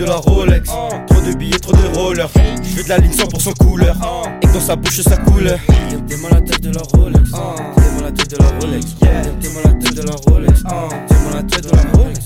de 0.00 0.04
la 0.04 0.16
Rolex. 0.16 0.68
Trop 0.68 1.20
de 1.20 1.36
billets, 1.36 1.58
trop 1.58 1.72
de 1.72 1.98
rollers. 1.98 2.30
Je 2.62 2.76
veux 2.76 2.84
de 2.84 2.88
la 2.88 2.98
ligne 2.98 3.12
100% 3.12 3.54
couleur. 3.58 3.96
Et 4.42 4.46
que 4.46 4.52
dans 4.52 4.60
sa 4.60 4.76
bouche, 4.76 5.00
sa 5.00 5.16
couleur. 5.18 5.58
T'es 6.08 6.16
mal 6.16 6.32
la 6.32 6.40
tête 6.40 6.60
de 6.60 6.70
la 6.70 6.82
Rolex. 6.94 7.30
T'es 7.30 7.90
mal 7.92 8.02
la 8.04 8.12
tête 8.12 8.30
de 8.30 8.36
la 8.36 8.48
Rolex. 8.60 8.86
T'es 9.00 9.48
mal 9.48 9.62
la 9.64 9.72
tête 9.74 9.94
de 9.94 10.02
la 10.02 10.14
Rolex. 10.26 10.62
T'es 10.62 11.14
mal 11.14 11.34
la 11.34 11.42
tête 11.42 11.64
de 11.64 11.76
la 11.76 11.82
Rolex. 11.98 12.20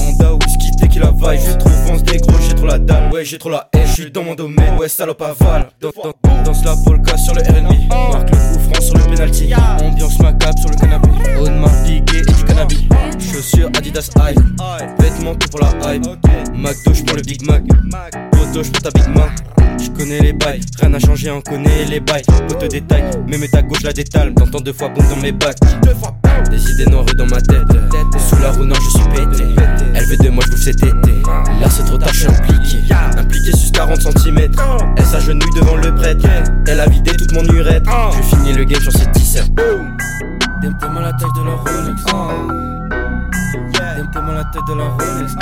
Honda, 0.00 0.34
whisky, 0.34 0.70
tequila, 0.80 1.12
vibe. 1.12 1.40
J'ai 1.46 1.58
trop 1.58 1.70
fonce 1.70 2.02
des 2.02 2.18
gros, 2.18 2.38
j'ai 2.48 2.54
trop 2.54 2.66
la 2.66 2.78
dalle. 2.78 3.12
Ouais, 3.12 3.24
j'ai 3.24 3.38
trop 3.38 3.50
la 3.50 3.68
haine, 3.72 3.86
je 3.86 3.92
suis 3.92 4.10
dans 4.10 4.24
mon 4.24 4.34
domaine. 4.34 4.76
Ouais, 4.78 4.88
salope 4.88 5.22
aval. 5.22 5.68
Dans, 5.80 5.90
dans, 6.02 6.42
danse 6.42 6.64
la 6.64 6.74
polka 6.84 7.16
sur 7.16 7.34
le 7.34 7.42
RB. 7.42 7.71
Chaussures 13.42 13.70
Adidas 13.76 14.08
High. 14.16 14.38
Vêtements 15.00 15.34
tout 15.34 15.48
pour 15.48 15.60
la 15.60 15.94
hype. 15.94 16.06
McDo, 16.54 16.92
pour 17.04 17.16
le 17.16 17.22
Big 17.22 17.44
Mac. 17.44 17.64
Poteau, 18.30 18.62
pour 18.62 18.82
ta 18.82 18.90
Big 18.90 19.08
Mac. 19.16 19.32
Je 19.82 19.90
connais 19.90 20.20
les 20.20 20.32
bails, 20.32 20.60
rien 20.78 20.90
n'a 20.90 21.00
changé, 21.00 21.28
on 21.28 21.40
connaît 21.40 21.84
les 21.86 21.98
bails. 21.98 22.22
Pote 22.48 22.70
détail, 22.70 23.02
même 23.26 23.44
ta 23.48 23.62
gauche 23.62 23.82
la 23.82 23.92
détale. 23.92 24.32
T'entends 24.34 24.60
deux 24.60 24.72
fois 24.72 24.90
bon 24.90 25.02
dans 25.10 25.20
mes 25.20 25.32
bacs. 25.32 25.58
Des 26.50 26.70
idées 26.70 26.86
noires 26.86 27.04
dans 27.16 27.26
ma 27.26 27.40
tête. 27.40 27.66
Sous 28.16 28.36
la 28.40 28.52
roue, 28.52 28.64
non, 28.64 28.76
je 28.76 28.90
suis 28.90 29.08
pété. 29.08 29.44
Elle 29.94 30.04
veut 30.04 30.16
de 30.16 30.28
moi, 30.28 30.44
je 30.48 30.56
cet 30.56 30.76
été. 30.76 31.12
Là, 31.60 31.68
c'est 31.68 31.84
trop 31.84 31.98
tard, 31.98 32.12
je 32.12 32.28
impliqué. 32.28 32.78
Impliqué 33.16 33.56
sur 33.56 33.72
40 33.72 34.02
cm. 34.02 34.52
Elle 34.96 35.04
s'agenouille 35.04 35.54
devant 35.56 35.76
le 35.76 35.92
prêtre. 35.96 36.28
Elle 36.68 36.78
a 36.78 36.88
vidé 36.88 37.10
toute 37.16 37.32
mon 37.32 37.44
urette. 37.46 37.82
Je 38.16 38.36
finis 38.36 38.52
le 38.52 38.62
game 38.62 38.80
sur 38.80 38.92
cette 38.92 39.10
t-shirt. 39.10 39.50
T'es 40.62 40.88
mal 40.88 41.02
la 41.02 41.12
tête 41.14 41.28
de 41.36 41.44
la 41.44 41.56
Rolex. 41.56 42.02
Tête 44.52 44.62
de 44.68 44.74
la 44.74 44.84
Rolex. 44.84 45.32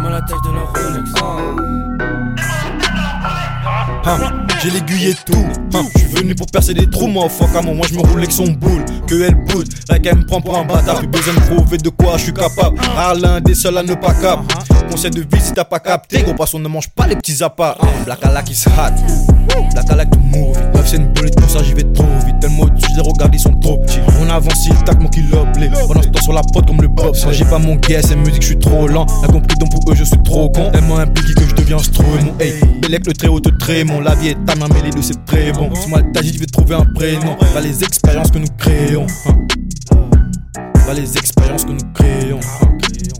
Mal 0.00 0.12
la 0.12 0.20
tête 0.22 0.36
de 0.44 0.52
la 0.52 0.60
Rolex. 0.60 1.10
Hein, 4.06 4.18
j'ai 4.62 4.70
l'aiguille 4.70 5.08
et 5.08 5.14
tout. 5.26 5.46
Hein, 5.74 5.82
je 5.94 5.98
suis 5.98 6.08
venu 6.08 6.34
pour 6.36 6.46
percer 6.46 6.72
des 6.72 6.88
trous, 6.88 7.08
moi, 7.08 7.28
fuck 7.28 7.48
à 7.56 7.62
moi, 7.62 7.74
moi 7.74 7.86
je 7.90 7.96
me 7.96 8.00
roule 8.00 8.18
avec 8.18 8.30
son 8.30 8.46
boule. 8.46 8.84
Que 9.08 9.22
elle 9.22 9.34
boude, 9.34 9.68
la 9.88 9.98
qu'elle 9.98 10.18
me 10.18 10.24
prend 10.24 10.40
pour 10.40 10.56
un 10.56 10.64
bâtard. 10.64 10.98
Plus 10.98 11.08
besoin 11.08 11.34
de 11.34 11.40
prouver 11.40 11.78
de 11.78 11.88
quoi 11.88 12.16
je 12.16 12.24
suis 12.24 12.34
capable. 12.34 12.78
Rare 12.94 13.16
l'un 13.16 13.40
des 13.40 13.56
seuls 13.56 13.76
à 13.76 13.82
ne 13.82 13.94
pas 13.94 14.14
cap. 14.14 14.40
Conseil 14.94 15.10
de 15.10 15.22
vie 15.22 15.40
si 15.42 15.52
t'as 15.52 15.64
pas 15.64 15.80
capté. 15.80 16.22
Gros 16.22 16.34
poisson 16.34 16.60
ne 16.60 16.68
mange 16.68 16.88
pas 16.90 17.08
les 17.08 17.16
petits 17.16 17.42
appâts. 17.42 17.76
Black 18.04 18.24
Alak 18.24 18.48
is 18.48 18.64
hot. 18.64 18.94
Black 19.72 19.90
Alak 19.90 20.08
to 20.08 20.20
move. 20.20 20.56
Bref, 20.72 20.86
c'est 20.86 20.98
une 20.98 21.12
bullet, 21.12 21.32
pour 21.32 21.50
ça 21.50 21.64
j'y 21.64 21.74
vais 21.74 21.82
trop 21.82 22.06
vite. 22.24 22.38
Tellement 22.38 22.62
au-dessus, 22.62 22.86
je 22.92 23.02
les 23.02 23.08
regarde, 23.08 23.34
ils 23.34 23.40
sont 23.40 23.54
trop 23.54 23.78
petits. 23.78 23.98
On 24.20 24.30
avance, 24.30 24.68
il 24.68 24.84
tac, 24.84 25.00
mon 25.00 25.08
kilo 25.08 25.46
blé. 25.52 25.68
Pendant 25.88 26.00
ce 26.00 26.06
temps 26.10 26.22
sur 26.22 26.32
la 26.32 26.42
prod 26.42 26.64
comme 26.64 26.80
le 26.80 26.86
bob. 26.86 27.12
Moi 27.24 27.32
j'ai 27.32 27.44
pas 27.44 27.58
mon 27.58 27.74
guess, 27.74 28.12
et 28.12 28.14
musique, 28.14 28.42
je 28.42 28.46
suis 28.46 28.58
trop 28.60 28.86
lent. 28.86 29.04
T'as 29.20 29.32
compris, 29.32 29.56
donc 29.58 29.72
pour 29.72 29.90
eux, 29.90 29.96
je 29.96 30.04
suis 30.04 30.22
trop 30.22 30.48
con. 30.50 30.70
Tellement 30.70 30.98
impliqué 30.98 31.34
que 31.34 31.48
je 31.48 31.56
deviens 31.56 31.78
Mon 31.98 32.38
Hey, 32.38 32.54
Bellec, 32.80 33.04
le 33.04 33.14
très 33.14 33.26
haut 33.26 33.40
te 33.40 33.48
trémon. 33.48 34.00
La 34.00 34.14
vie 34.14 34.28
est 34.28 34.44
ta 34.46 34.54
main, 34.54 34.68
mais 34.72 34.82
les 34.82 34.90
deux 34.90 35.02
c'est 35.02 35.24
très 35.24 35.50
bon. 35.50 35.74
Si 35.74 35.88
moi 35.88 36.02
t'as 36.12 36.22
dit, 36.22 36.38
trouver 36.46 36.76
un 36.76 36.86
prénom. 36.94 37.34
Pas 37.52 37.60
les 37.60 37.82
expériences 37.82 38.30
que 38.30 38.38
nous 38.38 38.46
créons. 38.56 39.08
Pas 40.86 40.94
les 40.94 41.18
expériences 41.18 41.64
que 41.64 41.72
nous 41.72 41.92
créons. 41.94 42.38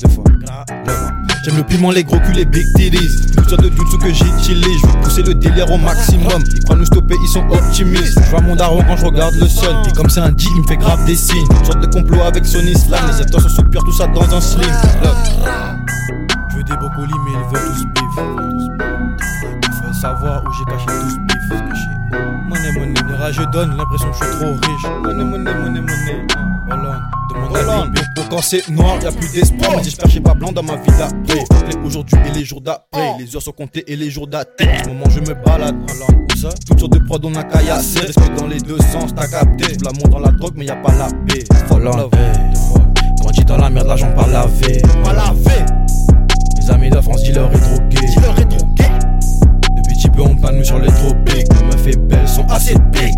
Des 0.00 0.08
fois. 0.08 0.22
J'aime 1.45 1.59
le 1.59 1.62
piment, 1.62 1.91
les 1.91 2.05
gros 2.05 2.19
culs, 2.20 2.33
les 2.33 2.47
big 2.47 2.67
titties. 2.75 3.17
Tout 3.37 3.47
ça 3.47 3.56
de 3.56 3.64
jutsu 3.64 3.98
que 3.98 4.09
j'utilise. 4.09 4.81
Je 4.81 4.87
veux 4.87 5.00
pousser 5.03 5.23
le 5.23 5.34
délire 5.34 5.70
au 5.70 5.77
maximum. 5.77 6.42
Ils 6.55 6.64
croient 6.64 6.77
nous 6.77 6.86
stopper, 6.86 7.17
ils 7.23 7.28
sont 7.28 7.47
optimistes. 7.51 8.19
Je 8.25 8.31
vois 8.31 8.41
mon 8.41 8.56
daron 8.56 8.83
quand 8.89 8.97
je 8.97 9.05
regarde 9.05 9.34
le 9.34 9.47
sun. 9.47 9.77
Et 9.86 9.92
comme 9.92 10.09
c'est 10.09 10.20
un 10.20 10.33
dit, 10.33 10.48
il 10.55 10.63
me 10.63 10.67
fait 10.67 10.79
grave 10.79 11.05
des 11.05 11.17
signes. 11.17 11.46
Sorte 11.64 11.80
de 11.80 11.86
complot 11.86 12.23
avec 12.23 12.46
son 12.46 12.61
islam. 12.61 13.05
Les 13.08 13.41
se 13.42 13.48
soupirent, 13.51 13.85
tout 13.85 13.92
ça 13.92 14.07
dans 14.07 14.35
un 14.35 14.41
slim. 14.41 14.70
Je 16.51 16.57
veux 16.57 16.63
des 16.63 16.77
brocolis, 16.77 17.13
mais 17.27 17.33
ils 17.33 17.55
veulent 17.55 17.74
tous 17.74 17.85
bif. 17.89 18.24
Il 19.64 19.86
faut 19.86 19.92
savoir 19.92 20.42
où 20.46 20.52
j'ai 20.58 20.64
caché 20.64 20.86
tous 20.86 21.19
bif. 21.19 21.35
Monnaie, 22.48 22.73
monnaie, 22.73 23.02
monnaie. 23.02 23.33
Je 23.33 23.42
donne 23.52 23.77
l'impression 23.77 24.11
que 24.11 24.17
je 24.17 24.24
suis 24.24 24.36
trop 24.39 24.52
riche. 24.55 24.86
Monnaie, 25.02 25.24
monnaie, 25.24 25.55
monnaie, 25.55 25.80
monnaie. 25.80 26.27
Voilà, 26.67 27.01
quand 28.30 28.42
c'est 28.42 28.68
noir, 28.68 28.98
y 29.02 29.07
a 29.07 29.12
plus 29.12 29.33
d'espoir. 29.33 29.73
Mais 29.77 29.85
j'espère 29.85 30.08
j'ai 30.11 30.20
pas 30.20 30.35
blanc 30.35 30.52
dans 30.52 30.62
ma 30.62 30.77
vie 30.77 30.92
d'après. 30.98 31.45
Aujourd'hui 31.85 32.18
et 32.27 32.33
les 32.33 32.45
jours 32.45 32.61
d'après, 32.61 33.17
les 33.18 33.35
heures 33.35 33.42
sont 33.42 33.52
comptées 33.52 33.85
et 33.86 33.96
les 33.96 34.11
jours 34.11 34.27
d'attente. 34.27 34.68
En 34.86 34.89
moment, 34.89 35.11
je 35.11 35.20
me 35.20 35.35
balade. 35.45 35.77
Où 35.77 36.36
ça 36.36 36.51
Toutes 36.67 36.80
sortes 36.80 36.92
de 36.92 36.98
prods, 36.98 37.20
on 37.24 37.34
a 37.34 37.45
caillassé. 37.45 38.01
Respect 38.01 38.34
dans 38.36 38.46
les 38.46 38.58
deux 38.58 38.79
sens, 38.92 39.14
t'as 39.14 39.29
capté. 39.29 39.77
L'amour 39.84 40.08
dans 40.08 40.20
la 40.20 40.30
drogue, 40.30 40.55
mais 40.57 40.67
y 40.67 40.70
a 40.70 40.77
pas 40.77 40.95
la 40.95 41.08
paix. 41.27 41.45
Faut 41.68 41.79
l'enlever. 41.79 42.33
Dans 43.46 43.58
la 43.58 43.68
merde, 43.68 43.89
l'argent 43.89 44.11
pas 44.14 44.27
lavé. 44.27 44.80
Pas 45.05 45.13
lavé. 45.13 45.67
Mes 46.57 46.70
amis 46.70 46.89
de 46.89 47.01
France, 47.01 47.23
dis-leur 47.23 47.52
est 47.52 47.58
trop 47.58 47.79
gay. 47.90 48.07
Depuis 49.77 49.95
petit 49.95 50.08
peu, 50.08 50.23
on 50.23 50.34
plane 50.34 50.57
nous 50.57 50.64
sur 50.64 50.79
les 50.79 50.89
tropiques. 50.89 51.46
On 51.61 51.67
me 51.67 51.77
fait 51.77 51.96
belle, 51.96 52.27
sont 52.27 52.46
assez 52.48 52.74
big. 52.90 53.14